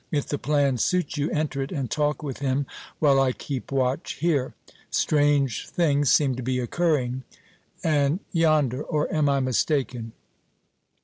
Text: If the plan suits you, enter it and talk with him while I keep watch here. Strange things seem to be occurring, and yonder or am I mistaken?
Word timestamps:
If 0.11 0.25
the 0.27 0.39
plan 0.39 0.79
suits 0.79 1.15
you, 1.17 1.29
enter 1.29 1.61
it 1.61 1.71
and 1.71 1.87
talk 1.91 2.23
with 2.23 2.39
him 2.39 2.65
while 2.97 3.19
I 3.19 3.33
keep 3.33 3.71
watch 3.71 4.13
here. 4.13 4.55
Strange 4.89 5.67
things 5.69 6.09
seem 6.09 6.33
to 6.37 6.41
be 6.41 6.57
occurring, 6.57 7.21
and 7.83 8.19
yonder 8.31 8.81
or 8.81 9.13
am 9.13 9.29
I 9.29 9.39
mistaken? 9.41 10.13